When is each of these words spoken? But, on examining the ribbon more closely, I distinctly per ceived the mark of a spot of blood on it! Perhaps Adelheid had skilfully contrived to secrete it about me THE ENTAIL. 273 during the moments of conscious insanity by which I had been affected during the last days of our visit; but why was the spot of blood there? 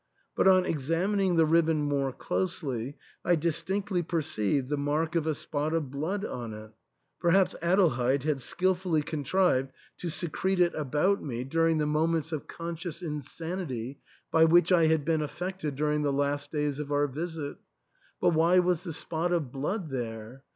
But, 0.35 0.47
on 0.47 0.65
examining 0.65 1.35
the 1.35 1.45
ribbon 1.45 1.81
more 1.83 2.11
closely, 2.11 2.97
I 3.23 3.35
distinctly 3.35 4.01
per 4.01 4.23
ceived 4.23 4.65
the 4.69 4.75
mark 4.75 5.13
of 5.13 5.27
a 5.27 5.35
spot 5.35 5.75
of 5.75 5.91
blood 5.91 6.25
on 6.25 6.55
it! 6.55 6.71
Perhaps 7.19 7.53
Adelheid 7.61 8.23
had 8.23 8.41
skilfully 8.41 9.03
contrived 9.03 9.71
to 9.99 10.09
secrete 10.09 10.59
it 10.59 10.73
about 10.73 11.21
me 11.21 11.35
THE 11.35 11.41
ENTAIL. 11.43 11.51
273 11.51 11.51
during 11.51 11.77
the 11.77 11.99
moments 11.99 12.31
of 12.31 12.47
conscious 12.47 13.03
insanity 13.03 13.99
by 14.31 14.43
which 14.45 14.71
I 14.71 14.85
had 14.87 15.05
been 15.05 15.21
affected 15.21 15.75
during 15.75 16.01
the 16.01 16.11
last 16.11 16.49
days 16.49 16.79
of 16.79 16.91
our 16.91 17.07
visit; 17.07 17.57
but 18.19 18.29
why 18.29 18.57
was 18.57 18.83
the 18.83 18.93
spot 18.93 19.31
of 19.31 19.51
blood 19.51 19.91
there? 19.91 20.43